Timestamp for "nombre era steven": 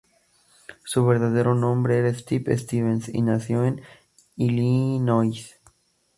1.53-2.57